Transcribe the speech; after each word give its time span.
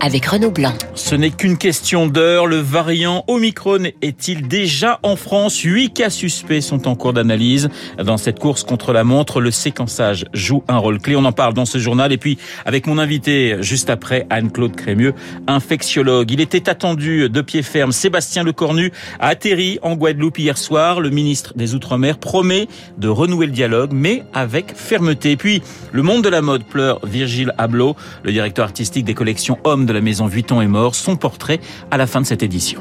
avec 0.00 0.26
Renaud 0.26 0.50
Blanc. 0.50 0.74
Ce 0.94 1.14
n'est 1.14 1.30
qu'une 1.30 1.56
question 1.56 2.06
d'heure. 2.06 2.46
Le 2.46 2.56
variant 2.56 3.24
Omicron 3.26 3.84
est-il 4.02 4.46
déjà 4.48 5.00
en 5.02 5.16
France? 5.16 5.58
Huit 5.60 5.92
cas 5.92 6.10
suspects 6.10 6.60
sont 6.60 6.88
en 6.88 6.94
cours 6.94 7.12
d'analyse. 7.12 7.68
Dans 8.02 8.16
cette 8.16 8.38
course 8.38 8.62
contre 8.62 8.92
la 8.92 9.04
montre, 9.04 9.40
le 9.40 9.50
séquençage 9.50 10.26
joue 10.32 10.62
un 10.68 10.78
rôle 10.78 11.00
clé. 11.00 11.16
On 11.16 11.24
en 11.24 11.32
parle 11.32 11.54
dans 11.54 11.64
ce 11.64 11.78
journal. 11.78 12.12
Et 12.12 12.18
puis, 12.18 12.38
avec 12.64 12.86
mon 12.86 12.98
invité 12.98 13.56
juste 13.60 13.90
après, 13.90 14.26
Anne-Claude 14.30 14.76
Crémieux, 14.76 15.14
infectiologue. 15.46 16.30
Il 16.30 16.40
était 16.40 16.68
attendu 16.68 17.28
de 17.28 17.40
pied 17.40 17.62
ferme. 17.62 17.92
Sébastien 17.92 18.44
Lecornu 18.44 18.92
a 19.20 19.28
atterri 19.28 19.78
en 19.82 19.94
Guadeloupe 19.94 20.38
hier 20.38 20.58
soir. 20.58 21.00
Le 21.00 21.10
ministre 21.10 21.54
des 21.56 21.74
Outre-mer 21.74 22.18
promet 22.18 22.68
de 22.98 23.08
renouer 23.08 23.46
le 23.46 23.52
dialogue, 23.52 23.90
mais 23.92 24.22
avec 24.32 24.76
fermeté. 24.76 25.32
Et 25.32 25.36
puis, 25.36 25.62
le 25.92 26.02
monde 26.02 26.22
de 26.22 26.28
la 26.28 26.42
mode 26.42 26.64
pleure 26.64 27.00
Virgile 27.04 27.52
Abloh, 27.58 27.96
le 28.22 28.32
directeur 28.32 28.64
artistique 28.64 29.04
des 29.04 29.14
collections 29.14 29.58
Hommes 29.64 29.87
de 29.88 29.92
la 29.92 30.00
maison 30.00 30.26
Vuitton 30.26 30.60
est 30.60 30.68
mort. 30.68 30.94
Son 30.94 31.16
portrait 31.16 31.60
à 31.90 31.96
la 31.96 32.06
fin 32.06 32.20
de 32.20 32.26
cette 32.26 32.44
édition. 32.44 32.80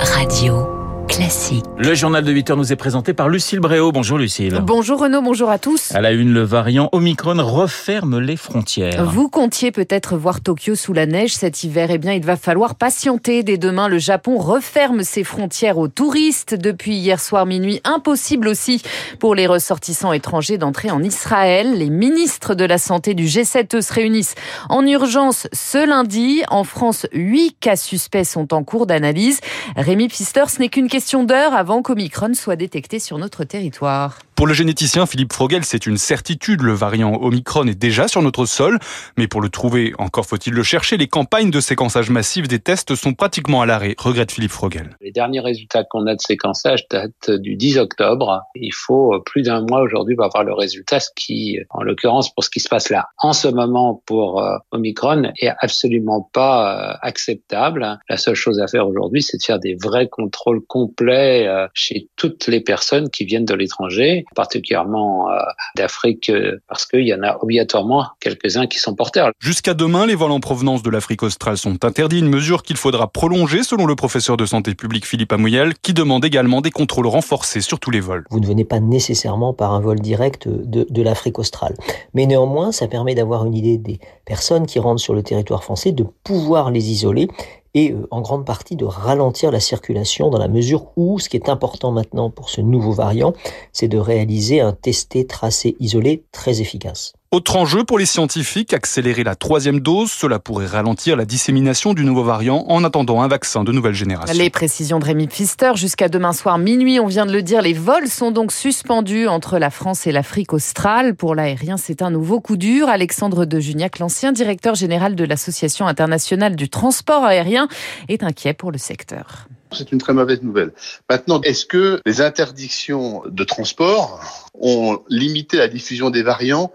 Radio. 0.00 0.77
Classique. 1.08 1.64
Le 1.78 1.94
journal 1.94 2.22
de 2.22 2.30
8 2.30 2.50
heures 2.50 2.56
nous 2.56 2.72
est 2.72 2.76
présenté 2.76 3.14
par 3.14 3.28
Lucille 3.30 3.60
Bréau. 3.60 3.92
Bonjour 3.92 4.18
Lucille. 4.18 4.60
Bonjour 4.62 5.00
Renaud, 5.00 5.22
bonjour 5.22 5.48
à 5.48 5.58
tous. 5.58 5.92
À 5.94 6.00
la 6.00 6.12
une, 6.12 6.34
le 6.34 6.42
variant 6.42 6.90
Omicron 6.92 7.36
referme 7.42 8.18
les 8.18 8.36
frontières. 8.36 9.06
Vous 9.06 9.28
comptiez 9.28 9.72
peut-être 9.72 10.16
voir 10.16 10.42
Tokyo 10.42 10.74
sous 10.74 10.92
la 10.92 11.06
neige 11.06 11.32
cet 11.32 11.64
hiver. 11.64 11.90
Eh 11.90 11.98
bien, 11.98 12.12
il 12.12 12.24
va 12.24 12.36
falloir 12.36 12.74
patienter. 12.74 13.42
Dès 13.42 13.56
demain, 13.56 13.88
le 13.88 13.98
Japon 13.98 14.36
referme 14.36 15.02
ses 15.02 15.24
frontières 15.24 15.78
aux 15.78 15.88
touristes. 15.88 16.54
Depuis 16.54 16.96
hier 16.96 17.20
soir 17.20 17.46
minuit, 17.46 17.80
impossible 17.84 18.46
aussi 18.46 18.82
pour 19.18 19.34
les 19.34 19.46
ressortissants 19.46 20.12
étrangers 20.12 20.58
d'entrer 20.58 20.90
en 20.90 21.02
Israël. 21.02 21.78
Les 21.78 21.90
ministres 21.90 22.54
de 22.54 22.66
la 22.66 22.78
Santé 22.78 23.14
du 23.14 23.24
G7 23.24 23.80
se 23.80 23.92
réunissent 23.92 24.34
en 24.68 24.86
urgence 24.86 25.48
ce 25.52 25.88
lundi. 25.88 26.42
En 26.48 26.64
France, 26.64 27.06
huit 27.12 27.56
cas 27.58 27.76
suspects 27.76 28.24
sont 28.24 28.52
en 28.52 28.62
cours 28.62 28.86
d'analyse. 28.86 29.40
Rémi 29.74 30.08
Pfister, 30.08 30.44
ce 30.48 30.58
n'est 30.58 30.68
qu'une 30.68 30.88
question 30.88 30.97
question 30.98 31.22
d'heure 31.22 31.54
avant 31.54 31.80
qu'Omicron 31.80 32.34
soit 32.34 32.56
détecté 32.56 32.98
sur 32.98 33.18
notre 33.18 33.44
territoire. 33.44 34.18
Pour 34.34 34.48
le 34.48 34.54
généticien 34.54 35.06
Philippe 35.06 35.32
Frogel, 35.32 35.64
c'est 35.64 35.86
une 35.86 35.96
certitude. 35.96 36.60
Le 36.62 36.72
variant 36.72 37.20
Omicron 37.20 37.66
est 37.66 37.74
déjà 37.74 38.06
sur 38.06 38.22
notre 38.22 38.46
sol. 38.46 38.78
Mais 39.16 39.26
pour 39.26 39.40
le 39.40 39.48
trouver, 39.48 39.94
encore 39.98 40.26
faut-il 40.26 40.54
le 40.54 40.62
chercher. 40.62 40.96
Les 40.96 41.08
campagnes 41.08 41.50
de 41.50 41.60
séquençage 41.60 42.10
massif 42.10 42.46
des 42.46 42.60
tests 42.60 42.94
sont 42.94 43.14
pratiquement 43.14 43.62
à 43.62 43.66
l'arrêt, 43.66 43.96
regrette 43.98 44.30
Philippe 44.30 44.52
Frogel. 44.52 44.96
Les 45.00 45.10
derniers 45.10 45.40
résultats 45.40 45.82
qu'on 45.82 46.06
a 46.06 46.14
de 46.14 46.20
séquençage 46.20 46.86
datent 46.88 47.32
du 47.32 47.56
10 47.56 47.78
octobre. 47.78 48.42
Il 48.54 48.72
faut 48.72 49.20
plus 49.26 49.42
d'un 49.42 49.62
mois 49.62 49.80
aujourd'hui 49.80 50.14
pour 50.14 50.26
avoir 50.26 50.44
le 50.44 50.54
résultat, 50.54 51.00
ce 51.00 51.10
qui, 51.16 51.58
en 51.70 51.82
l'occurrence, 51.82 52.32
pour 52.32 52.44
ce 52.44 52.50
qui 52.50 52.60
se 52.60 52.68
passe 52.68 52.90
là, 52.90 53.08
en 53.18 53.32
ce 53.32 53.48
moment 53.48 54.02
pour 54.06 54.40
euh, 54.40 54.56
Omicron, 54.70 55.32
est 55.40 55.50
absolument 55.60 56.28
pas 56.32 56.92
euh, 56.92 56.96
acceptable. 57.02 57.98
La 58.08 58.16
seule 58.16 58.36
chose 58.36 58.60
à 58.60 58.68
faire 58.68 58.86
aujourd'hui, 58.86 59.20
c'est 59.20 59.38
de 59.38 59.42
faire 59.42 59.58
des 59.58 59.74
vrais 59.74 60.08
contrôles 60.08 60.64
complets 60.64 60.87
euh, 61.00 61.66
chez 61.74 62.08
toutes 62.16 62.46
les 62.46 62.60
personnes 62.60 63.10
qui 63.10 63.24
viennent 63.24 63.44
de 63.44 63.54
l'étranger 63.54 64.24
particulièrement 64.34 65.30
euh, 65.30 65.36
d'Afrique, 65.76 66.30
euh, 66.30 66.58
parce 66.68 66.86
qu'il 66.86 67.06
y 67.06 67.14
en 67.14 67.22
a 67.22 67.38
obligatoirement 67.40 68.06
quelques-uns 68.20 68.66
qui 68.66 68.78
sont 68.78 68.94
porteurs. 68.94 69.30
Jusqu'à 69.40 69.74
demain, 69.74 70.06
les 70.06 70.14
vols 70.14 70.32
en 70.32 70.40
provenance 70.40 70.82
de 70.82 70.90
l'Afrique 70.90 71.22
australe 71.22 71.56
sont 71.56 71.84
interdits, 71.84 72.20
une 72.20 72.28
mesure 72.28 72.62
qu'il 72.62 72.76
faudra 72.76 73.08
prolonger 73.08 73.62
selon 73.62 73.86
le 73.86 73.96
professeur 73.96 74.36
de 74.36 74.46
santé 74.46 74.74
publique 74.74 75.06
Philippe 75.06 75.32
Amouyel, 75.32 75.74
qui 75.82 75.92
demande 75.92 76.24
également 76.24 76.60
des 76.60 76.70
contrôles 76.70 77.06
renforcés 77.06 77.60
sur 77.60 77.80
tous 77.80 77.90
les 77.90 78.00
vols. 78.00 78.24
Vous 78.30 78.40
ne 78.40 78.46
venez 78.46 78.64
pas 78.64 78.80
nécessairement 78.80 79.52
par 79.52 79.72
un 79.72 79.80
vol 79.80 80.00
direct 80.00 80.48
de, 80.48 80.86
de 80.88 81.02
l'Afrique 81.02 81.38
australe. 81.38 81.74
Mais 82.14 82.26
néanmoins, 82.26 82.72
ça 82.72 82.88
permet 82.88 83.14
d'avoir 83.14 83.46
une 83.46 83.54
idée 83.54 83.78
des 83.78 83.98
personnes 84.24 84.66
qui 84.66 84.78
rentrent 84.78 85.00
sur 85.00 85.14
le 85.14 85.22
territoire 85.22 85.64
français, 85.64 85.92
de 85.92 86.04
pouvoir 86.24 86.70
les 86.70 86.90
isoler 86.90 87.28
et 87.74 87.92
euh, 87.92 88.06
en 88.10 88.20
grande 88.20 88.44
partie 88.44 88.76
de 88.76 88.84
ralentir 88.84 89.50
la 89.50 89.60
circulation 89.60 90.30
dans 90.30 90.38
la 90.38 90.48
mesure 90.48 90.92
où 90.96 91.18
ce 91.18 91.28
qui 91.28 91.36
est 91.36 91.48
important 91.48 91.92
maintenant 91.92 92.30
pour 92.30 92.50
ce 92.50 92.60
nouveau 92.60 92.92
variant, 92.92 93.32
c'est 93.72 93.88
de 93.88 93.98
réaliser 93.98 94.60
un 94.60 94.72
testé, 94.72 95.26
tracé, 95.26 95.76
isolé 95.80 96.24
très 96.32 96.60
efficace. 96.60 97.12
Autre 97.30 97.56
enjeu 97.56 97.84
pour 97.84 97.98
les 97.98 98.06
scientifiques, 98.06 98.72
accélérer 98.72 99.22
la 99.22 99.34
troisième 99.34 99.80
dose. 99.80 100.10
Cela 100.10 100.38
pourrait 100.38 100.64
ralentir 100.64 101.14
la 101.14 101.26
dissémination 101.26 101.92
du 101.92 102.02
nouveau 102.02 102.24
variant 102.24 102.64
en 102.68 102.82
attendant 102.84 103.20
un 103.20 103.28
vaccin 103.28 103.64
de 103.64 103.70
nouvelle 103.70 103.92
génération. 103.92 104.34
Les 104.34 104.48
précisions 104.48 104.98
de 104.98 105.04
Rémi 105.04 105.26
Pfister. 105.26 105.72
Jusqu'à 105.74 106.08
demain 106.08 106.32
soir 106.32 106.56
minuit, 106.56 106.98
on 107.00 107.06
vient 107.06 107.26
de 107.26 107.32
le 107.32 107.42
dire, 107.42 107.60
les 107.60 107.74
vols 107.74 108.08
sont 108.08 108.30
donc 108.30 108.50
suspendus 108.50 109.26
entre 109.26 109.58
la 109.58 109.68
France 109.68 110.06
et 110.06 110.12
l'Afrique 110.12 110.54
australe. 110.54 111.14
Pour 111.14 111.34
l'aérien, 111.34 111.76
c'est 111.76 112.00
un 112.00 112.10
nouveau 112.10 112.40
coup 112.40 112.56
dur. 112.56 112.88
Alexandre 112.88 113.44
de 113.44 113.60
Juniac, 113.60 113.98
l'ancien 113.98 114.32
directeur 114.32 114.74
général 114.74 115.14
de 115.14 115.24
l'Association 115.24 115.86
internationale 115.86 116.56
du 116.56 116.70
transport 116.70 117.24
aérien, 117.24 117.68
est 118.08 118.22
inquiet 118.22 118.54
pour 118.54 118.72
le 118.72 118.78
secteur. 118.78 119.48
C'est 119.72 119.92
une 119.92 119.98
très 119.98 120.12
mauvaise 120.12 120.42
nouvelle. 120.42 120.72
Maintenant, 121.10 121.40
est-ce 121.42 121.66
que 121.66 122.00
les 122.06 122.20
interdictions 122.20 123.22
de 123.26 123.44
transport 123.44 124.50
ont 124.54 125.00
limité 125.08 125.56
la 125.56 125.68
diffusion 125.68 126.10
des 126.10 126.22
variants? 126.22 126.72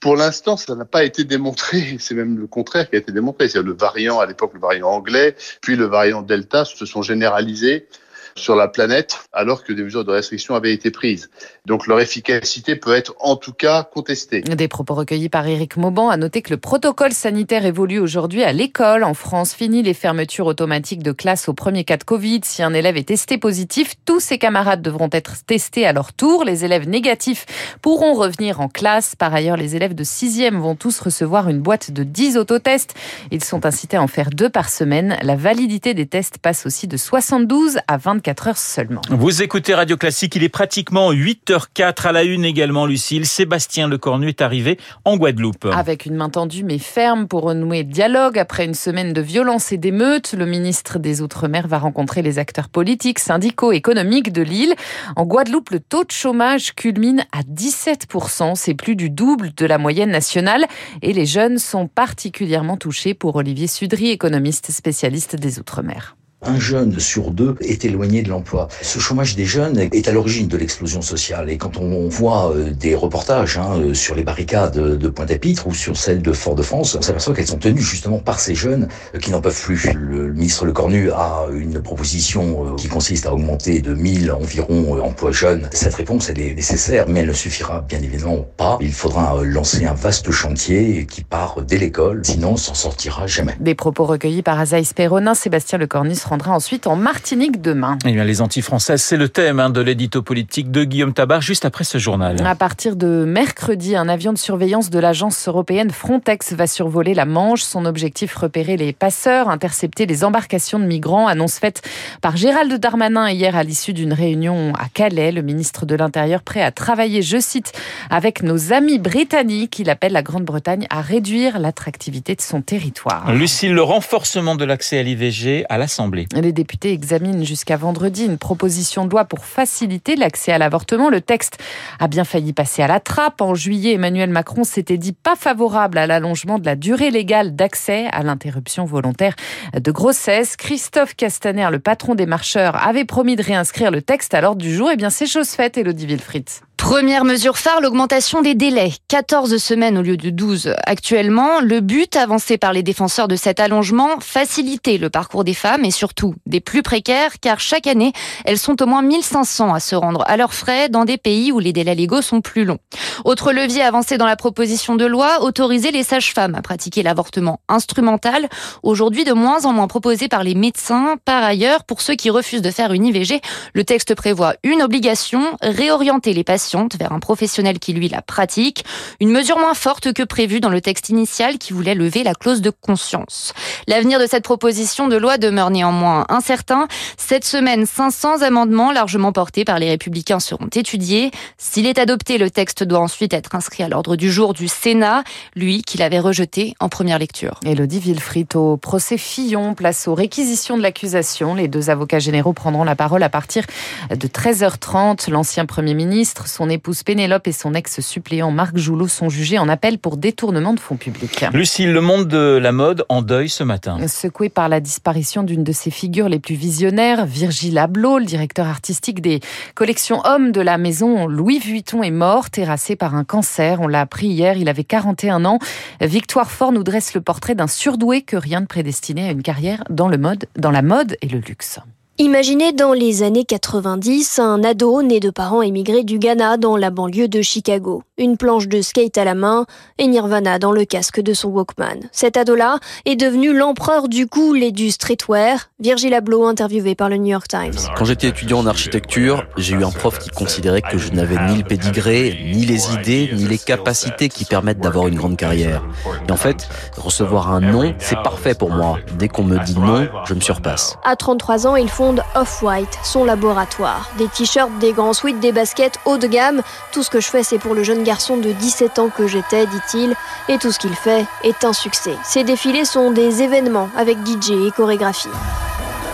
Pour 0.00 0.16
l'instant, 0.16 0.56
ça 0.56 0.74
n'a 0.74 0.84
pas 0.84 1.04
été 1.04 1.24
démontré. 1.24 1.96
C'est 2.00 2.14
même 2.14 2.38
le 2.38 2.46
contraire 2.46 2.88
qui 2.88 2.96
a 2.96 2.98
été 2.98 3.12
démontré. 3.12 3.48
C'est 3.48 3.62
le 3.62 3.72
variant, 3.72 4.20
à 4.20 4.26
l'époque, 4.26 4.52
le 4.54 4.60
variant 4.60 4.88
anglais, 4.88 5.36
puis 5.60 5.76
le 5.76 5.86
variant 5.86 6.22
Delta 6.22 6.64
se 6.64 6.86
sont 6.86 7.02
généralisés 7.02 7.86
sur 8.34 8.56
la 8.56 8.68
planète 8.68 9.18
alors 9.32 9.64
que 9.64 9.72
des 9.72 9.82
mesures 9.82 10.04
de 10.04 10.10
restriction 10.10 10.54
avaient 10.54 10.72
été 10.72 10.90
prises. 10.90 11.30
Donc 11.66 11.86
leur 11.86 12.00
efficacité 12.00 12.76
peut 12.76 12.94
être 12.94 13.14
en 13.20 13.36
tout 13.36 13.52
cas 13.52 13.84
contestée. 13.84 14.40
Des 14.40 14.68
propos 14.68 14.94
recueillis 14.94 15.28
par 15.28 15.46
Éric 15.46 15.76
Mauban. 15.76 16.10
À 16.10 16.16
noter 16.16 16.42
que 16.42 16.50
le 16.50 16.56
protocole 16.56 17.12
sanitaire 17.12 17.64
évolue 17.64 17.98
aujourd'hui 17.98 18.42
à 18.42 18.52
l'école. 18.52 19.04
En 19.04 19.14
France, 19.14 19.54
fini 19.54 19.82
les 19.82 19.94
fermetures 19.94 20.46
automatiques 20.46 21.02
de 21.02 21.12
classe 21.12 21.48
au 21.48 21.54
premier 21.54 21.84
cas 21.84 21.96
de 21.96 22.04
Covid. 22.04 22.40
Si 22.44 22.62
un 22.62 22.74
élève 22.74 22.96
est 22.96 23.08
testé 23.08 23.38
positif, 23.38 23.94
tous 24.04 24.20
ses 24.20 24.38
camarades 24.38 24.82
devront 24.82 25.10
être 25.12 25.44
testés 25.44 25.86
à 25.86 25.92
leur 25.92 26.12
tour. 26.12 26.44
Les 26.44 26.64
élèves 26.64 26.88
négatifs 26.88 27.46
pourront 27.82 28.14
revenir 28.14 28.60
en 28.60 28.68
classe. 28.68 29.16
Par 29.16 29.34
ailleurs, 29.34 29.56
les 29.56 29.76
élèves 29.76 29.94
de 29.94 30.04
6e 30.04 30.56
vont 30.56 30.74
tous 30.74 31.00
recevoir 31.00 31.48
une 31.48 31.60
boîte 31.60 31.90
de 31.90 32.04
10 32.04 32.36
autotests. 32.36 32.94
Ils 33.30 33.44
sont 33.44 33.66
incités 33.66 33.96
à 33.96 34.02
en 34.02 34.06
faire 34.06 34.30
deux 34.30 34.50
par 34.50 34.68
semaine. 34.68 35.16
La 35.22 35.36
validité 35.36 35.94
des 35.94 36.06
tests 36.06 36.38
passe 36.38 36.66
aussi 36.66 36.86
de 36.86 36.96
72 36.96 37.78
à 37.88 37.96
24 37.96 38.19
heures 38.28 38.56
seulement. 38.56 39.00
Vous 39.10 39.42
écoutez 39.42 39.74
Radio 39.74 39.96
Classique, 39.96 40.36
il 40.36 40.42
est 40.42 40.48
pratiquement 40.48 41.12
8h04 41.12 42.08
à 42.08 42.12
la 42.12 42.22
une 42.22 42.44
également, 42.44 42.86
Lucille. 42.86 43.26
Sébastien 43.26 43.88
Lecornu 43.88 44.28
est 44.28 44.40
arrivé 44.40 44.78
en 45.04 45.16
Guadeloupe. 45.16 45.66
Avec 45.72 46.06
une 46.06 46.16
main 46.16 46.28
tendue 46.28 46.64
mais 46.64 46.78
ferme 46.78 47.26
pour 47.26 47.42
renouer 47.42 47.82
le 47.82 47.92
dialogue. 47.92 48.38
Après 48.38 48.64
une 48.64 48.74
semaine 48.74 49.12
de 49.12 49.20
violence 49.20 49.72
et 49.72 49.78
d'émeutes, 49.78 50.34
le 50.34 50.46
ministre 50.46 50.98
des 50.98 51.22
Outre-mer 51.22 51.68
va 51.68 51.78
rencontrer 51.78 52.22
les 52.22 52.38
acteurs 52.38 52.68
politiques, 52.68 53.18
syndicaux, 53.18 53.72
économiques 53.72 54.32
de 54.32 54.42
l'île. 54.42 54.74
En 55.16 55.24
Guadeloupe, 55.24 55.70
le 55.70 55.80
taux 55.80 56.04
de 56.04 56.10
chômage 56.10 56.74
culmine 56.74 57.24
à 57.32 57.42
17%. 57.42 58.54
C'est 58.54 58.74
plus 58.74 58.96
du 58.96 59.10
double 59.10 59.52
de 59.54 59.66
la 59.66 59.78
moyenne 59.78 60.10
nationale. 60.10 60.66
Et 61.02 61.12
les 61.12 61.26
jeunes 61.26 61.58
sont 61.58 61.86
particulièrement 61.86 62.76
touchés 62.76 63.14
pour 63.14 63.36
Olivier 63.36 63.66
Sudry, 63.66 64.10
économiste 64.10 64.70
spécialiste 64.70 65.36
des 65.36 65.58
Outre-mer. 65.58 66.16
Un 66.42 66.58
jeune 66.58 66.98
sur 66.98 67.32
deux 67.32 67.54
est 67.60 67.84
éloigné 67.84 68.22
de 68.22 68.30
l'emploi. 68.30 68.68
Ce 68.80 68.98
chômage 68.98 69.36
des 69.36 69.44
jeunes 69.44 69.78
est 69.78 70.08
à 70.08 70.12
l'origine 70.12 70.48
de 70.48 70.56
l'explosion 70.56 71.02
sociale. 71.02 71.50
Et 71.50 71.58
quand 71.58 71.76
on 71.76 72.08
voit 72.08 72.52
euh, 72.52 72.70
des 72.70 72.94
reportages 72.94 73.58
hein, 73.58 73.76
euh, 73.76 73.92
sur 73.92 74.14
les 74.14 74.22
barricades 74.22 74.78
de 74.78 75.08
Pointe-à-Pitre 75.08 75.66
ou 75.66 75.74
sur 75.74 75.98
celles 75.98 76.22
de 76.22 76.32
Fort-de-France, 76.32 76.94
on 76.94 77.02
s'aperçoit 77.02 77.34
qu'elles 77.34 77.46
sont 77.46 77.58
tenues 77.58 77.82
justement 77.82 78.20
par 78.20 78.40
ces 78.40 78.54
jeunes 78.54 78.88
euh, 79.14 79.18
qui 79.18 79.30
n'en 79.32 79.42
peuvent 79.42 79.60
plus. 79.60 79.92
Le 79.92 80.32
ministre 80.32 80.64
Le 80.64 80.72
Cornu 80.72 81.10
a 81.10 81.44
une 81.52 81.82
proposition 81.82 82.74
qui 82.76 82.88
consiste 82.88 83.26
à 83.26 83.34
augmenter 83.34 83.82
de 83.82 83.92
1000 83.92 84.32
environ 84.32 84.98
emplois 85.04 85.32
jeunes. 85.32 85.68
Cette 85.72 85.94
réponse, 85.94 86.30
elle 86.30 86.40
est 86.40 86.54
nécessaire, 86.54 87.04
mais 87.06 87.20
elle 87.20 87.28
ne 87.28 87.32
suffira 87.34 87.82
bien 87.82 88.00
évidemment 88.00 88.46
pas. 88.56 88.78
Il 88.80 88.94
faudra 88.94 89.42
lancer 89.44 89.84
un 89.84 89.92
vaste 89.92 90.30
chantier 90.30 91.04
qui 91.04 91.22
part 91.22 91.56
dès 91.62 91.76
l'école, 91.76 92.22
sinon 92.24 92.52
on 92.52 92.56
s'en 92.56 92.74
sortira 92.74 93.26
jamais. 93.26 93.56
Des 93.60 93.74
propos 93.74 94.06
recueillis 94.06 94.42
par 94.42 94.58
Azaïs 94.58 94.94
Perronin, 94.94 95.34
Sébastien 95.34 95.76
Le 95.76 95.86
Cornu 95.86 96.14
rendra 96.30 96.52
ensuite 96.52 96.86
en 96.86 96.94
Martinique 96.94 97.60
demain. 97.60 97.98
Eh 98.06 98.12
bien, 98.12 98.22
les 98.22 98.40
anti-françaises, 98.40 99.02
c'est 99.02 99.16
le 99.16 99.28
thème 99.28 99.58
hein, 99.58 99.68
de 99.68 99.80
l'édito 99.80 100.22
politique 100.22 100.70
de 100.70 100.84
Guillaume 100.84 101.12
Tabar 101.12 101.40
juste 101.40 101.64
après 101.64 101.82
ce 101.82 101.98
journal. 101.98 102.40
À 102.46 102.54
partir 102.54 102.94
de 102.94 103.24
mercredi, 103.26 103.96
un 103.96 104.08
avion 104.08 104.32
de 104.32 104.38
surveillance 104.38 104.90
de 104.90 104.98
l'agence 105.00 105.48
européenne 105.48 105.90
Frontex 105.90 106.52
va 106.52 106.68
survoler 106.68 107.14
la 107.14 107.24
Manche. 107.24 107.62
Son 107.62 107.84
objectif, 107.84 108.36
repérer 108.36 108.76
les 108.76 108.92
passeurs, 108.92 109.48
intercepter 109.48 110.06
les 110.06 110.22
embarcations 110.22 110.78
de 110.78 110.84
migrants. 110.84 111.26
Annonce 111.26 111.58
faite 111.58 111.82
par 112.20 112.36
Gérald 112.36 112.72
Darmanin 112.72 113.28
hier 113.28 113.56
à 113.56 113.64
l'issue 113.64 113.92
d'une 113.92 114.12
réunion 114.12 114.72
à 114.74 114.88
Calais. 114.88 115.32
Le 115.32 115.42
ministre 115.42 115.84
de 115.84 115.96
l'Intérieur 115.96 116.42
prêt 116.42 116.62
à 116.62 116.70
travailler, 116.70 117.22
je 117.22 117.40
cite, 117.40 117.72
avec 118.08 118.44
nos 118.44 118.72
amis 118.72 119.00
britanniques. 119.00 119.80
Il 119.80 119.90
appelle 119.90 120.12
la 120.12 120.22
Grande-Bretagne 120.22 120.86
à 120.90 121.00
réduire 121.00 121.58
l'attractivité 121.58 122.36
de 122.36 122.40
son 122.40 122.62
territoire. 122.62 123.32
Lucille, 123.32 123.74
le 123.74 123.82
renforcement 123.82 124.54
de 124.54 124.64
l'accès 124.64 124.98
à 125.00 125.02
l'IVG 125.02 125.64
à 125.68 125.76
l'Assemblée. 125.76 126.19
Les 126.32 126.52
députés 126.52 126.92
examinent 126.92 127.44
jusqu'à 127.44 127.76
vendredi 127.76 128.24
une 128.24 128.38
proposition 128.38 129.04
de 129.04 129.10
loi 129.10 129.24
pour 129.24 129.44
faciliter 129.44 130.16
l'accès 130.16 130.52
à 130.52 130.58
l'avortement. 130.58 131.10
Le 131.10 131.20
texte 131.20 131.58
a 131.98 132.08
bien 132.08 132.24
failli 132.24 132.52
passer 132.52 132.82
à 132.82 132.86
la 132.86 133.00
trappe. 133.00 133.40
En 133.40 133.54
juillet, 133.54 133.94
Emmanuel 133.94 134.30
Macron 134.30 134.64
s'était 134.64 134.98
dit 134.98 135.12
pas 135.12 135.36
favorable 135.36 135.98
à 135.98 136.06
l'allongement 136.06 136.58
de 136.58 136.66
la 136.66 136.76
durée 136.76 137.10
légale 137.10 137.54
d'accès 137.54 138.08
à 138.12 138.22
l'interruption 138.22 138.84
volontaire 138.84 139.34
de 139.74 139.90
grossesse. 139.90 140.56
Christophe 140.56 141.14
Castaner, 141.14 141.68
le 141.70 141.78
patron 141.78 142.14
des 142.14 142.26
marcheurs, 142.26 142.76
avait 142.76 143.04
promis 143.04 143.36
de 143.36 143.42
réinscrire 143.42 143.90
le 143.90 144.02
texte 144.02 144.34
à 144.34 144.40
l'ordre 144.40 144.62
du 144.62 144.74
jour. 144.74 144.90
Eh 144.92 144.96
bien, 144.96 145.10
c'est 145.10 145.26
chose 145.26 145.50
faite, 145.50 145.78
Elodie 145.78 146.06
Wilfried. 146.06 146.48
Première 146.90 147.24
mesure 147.24 147.56
phare, 147.56 147.80
l'augmentation 147.80 148.42
des 148.42 148.56
délais. 148.56 148.90
14 149.06 149.58
semaines 149.58 149.96
au 149.96 150.02
lieu 150.02 150.16
de 150.16 150.28
12 150.28 150.74
actuellement. 150.86 151.60
Le 151.60 151.78
but 151.78 152.16
avancé 152.16 152.58
par 152.58 152.72
les 152.72 152.82
défenseurs 152.82 153.28
de 153.28 153.36
cet 153.36 153.60
allongement, 153.60 154.18
faciliter 154.18 154.98
le 154.98 155.08
parcours 155.08 155.44
des 155.44 155.54
femmes 155.54 155.84
et 155.84 155.92
surtout 155.92 156.34
des 156.46 156.58
plus 156.58 156.82
précaires 156.82 157.38
car 157.40 157.60
chaque 157.60 157.86
année, 157.86 158.12
elles 158.44 158.58
sont 158.58 158.82
au 158.82 158.86
moins 158.86 159.02
1500 159.02 159.72
à 159.72 159.78
se 159.78 159.94
rendre 159.94 160.24
à 160.26 160.36
leurs 160.36 160.52
frais 160.52 160.88
dans 160.88 161.04
des 161.04 161.16
pays 161.16 161.52
où 161.52 161.60
les 161.60 161.72
délais 161.72 161.94
légaux 161.94 162.22
sont 162.22 162.40
plus 162.40 162.64
longs. 162.64 162.80
Autre 163.24 163.52
levier 163.52 163.82
avancé 163.82 164.18
dans 164.18 164.26
la 164.26 164.34
proposition 164.34 164.96
de 164.96 165.04
loi, 165.04 165.42
autoriser 165.42 165.92
les 165.92 166.02
sages-femmes 166.02 166.56
à 166.56 166.60
pratiquer 166.60 167.04
l'avortement 167.04 167.60
instrumental, 167.68 168.48
aujourd'hui 168.82 169.22
de 169.22 169.32
moins 169.32 169.64
en 169.64 169.72
moins 169.72 169.86
proposé 169.86 170.26
par 170.26 170.42
les 170.42 170.56
médecins. 170.56 171.14
Par 171.24 171.44
ailleurs, 171.44 171.84
pour 171.84 172.00
ceux 172.00 172.14
qui 172.16 172.30
refusent 172.30 172.62
de 172.62 172.70
faire 172.72 172.92
une 172.92 173.06
IVG, 173.06 173.40
le 173.74 173.84
texte 173.84 174.16
prévoit 174.16 174.54
une 174.64 174.82
obligation, 174.82 175.56
réorienter 175.62 176.32
les 176.32 176.42
patients 176.42 176.79
vers 176.98 177.12
un 177.12 177.20
professionnel 177.20 177.78
qui 177.78 177.92
lui 177.92 178.08
la 178.08 178.22
pratique. 178.22 178.84
Une 179.20 179.30
mesure 179.30 179.58
moins 179.58 179.74
forte 179.74 180.12
que 180.12 180.22
prévue 180.22 180.60
dans 180.60 180.68
le 180.68 180.80
texte 180.80 181.08
initial 181.08 181.58
qui 181.58 181.72
voulait 181.72 181.94
lever 181.94 182.22
la 182.22 182.34
clause 182.34 182.60
de 182.60 182.70
conscience. 182.70 183.52
L'avenir 183.86 184.18
de 184.18 184.26
cette 184.26 184.44
proposition 184.44 185.08
de 185.08 185.16
loi 185.16 185.38
demeure 185.38 185.70
néanmoins 185.70 186.26
incertain. 186.28 186.88
Cette 187.16 187.44
semaine, 187.44 187.86
500 187.86 188.42
amendements 188.42 188.92
largement 188.92 189.32
portés 189.32 189.64
par 189.64 189.78
les 189.78 189.90
républicains 189.90 190.40
seront 190.40 190.68
étudiés. 190.74 191.30
S'il 191.58 191.86
est 191.86 191.98
adopté, 191.98 192.38
le 192.38 192.50
texte 192.50 192.82
doit 192.84 193.00
ensuite 193.00 193.34
être 193.34 193.54
inscrit 193.54 193.82
à 193.82 193.88
l'ordre 193.88 194.16
du 194.16 194.30
jour 194.30 194.54
du 194.54 194.68
Sénat, 194.68 195.24
lui 195.54 195.82
qui 195.82 195.98
l'avait 195.98 196.18
rejeté 196.18 196.74
en 196.80 196.88
première 196.88 197.18
lecture. 197.18 197.60
Elodie 197.64 198.00
Villefrit 198.00 198.46
au 198.54 198.76
procès 198.76 199.18
Fillon, 199.18 199.74
place 199.74 200.08
aux 200.08 200.14
réquisitions 200.14 200.76
de 200.76 200.82
l'accusation. 200.82 201.54
Les 201.54 201.68
deux 201.68 201.90
avocats 201.90 202.18
généraux 202.18 202.52
prendront 202.52 202.84
la 202.84 202.96
parole 202.96 203.22
à 203.22 203.28
partir 203.28 203.64
de 204.10 204.28
13h30. 204.28 205.30
L'ancien 205.30 205.66
Premier 205.66 205.94
ministre, 205.94 206.48
son 206.48 206.69
épouse 206.70 207.02
Pénélope 207.02 207.46
et 207.46 207.52
son 207.52 207.74
ex-suppléant 207.74 208.50
Marc 208.50 208.76
Joulot 208.76 209.08
sont 209.08 209.28
jugés 209.28 209.58
en 209.58 209.68
appel 209.68 209.98
pour 209.98 210.16
détournement 210.16 210.72
de 210.72 210.80
fonds 210.80 210.96
publics. 210.96 211.44
Lucille, 211.52 211.92
le 211.92 212.00
monde 212.00 212.28
de 212.28 212.58
la 212.60 212.72
mode 212.72 213.04
en 213.08 213.22
deuil 213.22 213.48
ce 213.48 213.64
matin. 213.64 213.98
Secoué 214.08 214.48
par 214.48 214.68
la 214.68 214.80
disparition 214.80 215.42
d'une 215.42 215.64
de 215.64 215.72
ses 215.72 215.90
figures 215.90 216.28
les 216.28 216.38
plus 216.38 216.54
visionnaires, 216.54 217.26
Virgil 217.26 217.76
Abloh, 217.78 218.18
le 218.18 218.24
directeur 218.24 218.66
artistique 218.66 219.20
des 219.20 219.40
collections 219.74 220.22
hommes 220.24 220.52
de 220.52 220.60
la 220.60 220.78
maison 220.78 221.26
Louis 221.26 221.58
Vuitton, 221.58 222.02
est 222.02 222.10
mort, 222.10 222.50
terrassé 222.50 222.96
par 222.96 223.14
un 223.14 223.24
cancer. 223.24 223.80
On 223.80 223.88
l'a 223.88 224.00
appris 224.00 224.28
hier, 224.28 224.56
il 224.56 224.68
avait 224.68 224.84
41 224.84 225.44
ans. 225.44 225.58
Victoire 226.00 226.50
Fort 226.50 226.72
nous 226.72 226.84
dresse 226.84 227.14
le 227.14 227.20
portrait 227.20 227.54
d'un 227.54 227.66
surdoué 227.66 228.22
que 228.22 228.36
rien 228.36 228.60
ne 228.60 228.66
prédestinait 228.66 229.28
à 229.28 229.32
une 229.32 229.42
carrière 229.42 229.84
dans 229.90 230.08
le 230.08 230.18
mode, 230.18 230.46
dans 230.56 230.70
la 230.70 230.82
mode 230.82 231.16
et 231.22 231.28
le 231.28 231.38
luxe. 231.38 231.80
Imaginez 232.20 232.72
dans 232.74 232.92
les 232.92 233.22
années 233.22 233.46
90 233.46 234.40
un 234.40 234.62
ado 234.62 235.00
né 235.00 235.20
de 235.20 235.30
parents 235.30 235.62
émigrés 235.62 236.04
du 236.04 236.18
Ghana 236.18 236.58
dans 236.58 236.76
la 236.76 236.90
banlieue 236.90 237.28
de 237.28 237.40
Chicago. 237.40 238.02
Une 238.18 238.36
planche 238.36 238.68
de 238.68 238.82
skate 238.82 239.16
à 239.16 239.24
la 239.24 239.34
main 239.34 239.64
et 239.96 240.06
Nirvana 240.06 240.58
dans 240.58 240.72
le 240.72 240.84
casque 240.84 241.22
de 241.22 241.32
son 241.32 241.48
Walkman. 241.48 242.10
Cet 242.12 242.36
ado-là 242.36 242.76
est 243.06 243.16
devenu 243.16 243.56
l'empereur 243.56 244.10
du 244.10 244.26
cool 244.26 244.62
et 244.62 244.70
du 244.70 244.90
streetwear. 244.90 245.70
Virgil 245.80 246.12
Abloh 246.12 246.46
interviewé 246.46 246.94
par 246.94 247.08
le 247.08 247.16
New 247.16 247.30
York 247.30 247.48
Times. 247.48 247.88
Quand 247.96 248.04
j'étais 248.04 248.28
étudiant 248.28 248.58
en 248.58 248.66
architecture, 248.66 249.44
j'ai 249.56 249.74
eu 249.74 249.82
un 249.82 249.90
prof 249.90 250.18
qui 250.18 250.28
considérait 250.28 250.82
que 250.82 250.98
je 250.98 251.12
n'avais 251.12 251.38
ni 251.50 251.56
le 251.56 251.64
pédigré, 251.64 252.38
ni 252.52 252.66
les 252.66 252.92
idées, 252.92 253.30
ni 253.32 253.44
les 253.44 253.56
capacités 253.56 254.28
qui 254.28 254.44
permettent 254.44 254.80
d'avoir 254.80 255.08
une 255.08 255.14
grande 255.14 255.38
carrière. 255.38 255.82
Et 256.28 256.30
en 256.30 256.36
fait, 256.36 256.68
recevoir 256.98 257.50
un 257.50 257.60
non, 257.60 257.94
c'est 257.98 258.20
parfait 258.22 258.54
pour 258.54 258.68
moi. 258.68 258.98
Dès 259.18 259.28
qu'on 259.28 259.44
me 259.44 259.58
dit 259.64 259.78
non, 259.78 260.06
je 260.26 260.34
me 260.34 260.40
surpasse. 260.40 260.98
À 261.02 261.16
33 261.16 261.66
ans, 261.66 261.76
il 261.76 261.88
Off-White, 262.34 262.98
son 263.04 263.24
laboratoire. 263.24 264.10
Des 264.18 264.26
t-shirts, 264.28 264.70
des 264.80 264.92
grands 264.92 265.12
sweats, 265.12 265.38
des 265.38 265.52
baskets 265.52 265.98
haut 266.04 266.18
de 266.18 266.26
gamme. 266.26 266.62
Tout 266.92 267.02
ce 267.02 267.10
que 267.10 267.20
je 267.20 267.28
fais, 267.28 267.42
c'est 267.42 267.58
pour 267.58 267.74
le 267.74 267.84
jeune 267.84 268.02
garçon 268.02 268.36
de 268.36 268.50
17 268.50 268.98
ans 268.98 269.08
que 269.08 269.26
j'étais, 269.26 269.66
dit-il. 269.66 270.14
Et 270.48 270.58
tout 270.58 270.72
ce 270.72 270.78
qu'il 270.78 270.94
fait 270.94 271.24
est 271.44 271.64
un 271.64 271.72
succès. 271.72 272.16
Ses 272.24 272.44
défilés 272.44 272.84
sont 272.84 273.10
des 273.10 273.42
événements 273.42 273.88
avec 273.96 274.18
DJ 274.26 274.50
et 274.66 274.70
chorégraphie. 274.70 275.28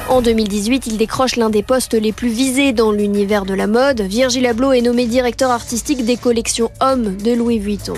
En 0.08 0.22
2018, 0.22 0.87
il 0.87 0.98
décroche 0.98 1.37
l'un 1.37 1.50
des 1.50 1.64
postes 1.64 1.94
les 1.94 2.12
plus 2.12 2.28
visés 2.28 2.72
dans 2.72 2.93
l'univers 2.93 3.44
de 3.44 3.54
la 3.54 3.66
mode. 3.66 4.02
Virgil 4.02 4.46
Abloh 4.46 4.72
est 4.72 4.82
nommé 4.82 5.06
directeur 5.06 5.50
artistique 5.50 6.04
des 6.04 6.16
collections 6.16 6.70
hommes 6.81 7.16
de 7.16 7.32
Louis 7.32 7.58
Vuitton. 7.58 7.94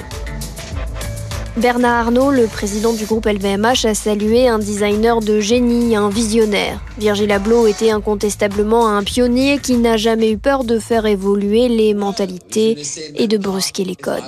Bernard 1.60 2.06
Arnault, 2.06 2.31
le 2.31 2.46
président 2.46 2.93
du 2.93 3.05
groupe 3.05 3.26
LVMH, 3.26 3.84
a 3.84 3.94
salué 3.94 4.46
un 4.46 4.60
designer 4.60 5.19
de 5.19 5.40
génie, 5.40 5.96
un 5.96 6.08
visionnaire. 6.08 6.81
Virgil 6.99 7.32
Abloh 7.32 7.66
était 7.66 7.90
incontestablement 7.90 8.88
un 8.88 9.02
pionnier 9.02 9.58
qui 9.58 9.76
n'a 9.76 9.96
jamais 9.96 10.31
eu 10.31 10.38
peur 10.38 10.62
de 10.62 10.78
faire 10.78 11.06
évoluer 11.06 11.69
les 11.69 11.94
mentalités 11.94 12.81
et 13.16 13.26
de 13.26 13.37
brusquer 13.37 13.84
les 13.84 13.96
codes. 13.96 14.22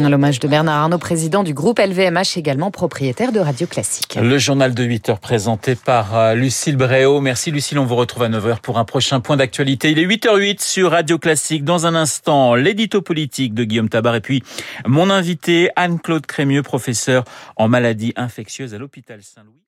L'hommage 0.00 0.40
de 0.40 0.48
Bernard 0.48 0.82
Arnault, 0.82 0.98
président 0.98 1.44
du 1.44 1.54
groupe 1.54 1.78
LVMH, 1.78 2.36
également 2.36 2.72
propriétaire 2.72 3.30
de 3.30 3.38
Radio 3.38 3.68
Classique. 3.68 4.18
Le 4.20 4.38
journal 4.38 4.74
de 4.74 4.82
8 4.82 5.10
heures 5.10 5.20
présenté 5.20 5.76
par 5.76 6.16
euh, 6.16 6.34
Lucille 6.34 6.76
Bréau. 6.76 7.20
Merci 7.20 7.52
Lucille, 7.52 7.78
on 7.78 7.84
vous 7.84 7.96
retrouve 7.96 8.24
à 8.24 8.28
9h 8.28 8.60
pour 8.60 8.78
un 8.78 8.84
prochain 8.84 9.20
point 9.20 9.36
d'actualité. 9.36 9.92
Il 9.92 10.00
est 10.00 10.06
8h08 10.06 10.60
sur 10.60 10.90
Radio 10.90 11.18
Classique. 11.18 11.64
Dans 11.64 11.86
un 11.86 11.94
instant, 11.94 12.56
l'édito 12.56 13.00
politique 13.00 13.54
de 13.54 13.62
Guillaume 13.62 13.88
Tabar 13.88 14.16
et 14.16 14.20
puis 14.20 14.42
mon 14.86 15.10
invité 15.10 15.70
Anne-Claude 15.76 16.15
Crémieux, 16.24 16.62
professeur 16.62 17.24
en 17.56 17.68
maladies 17.68 18.12
infectieuses 18.16 18.72
à 18.72 18.78
l'hôpital 18.78 19.22
Saint-Louis. 19.22 19.60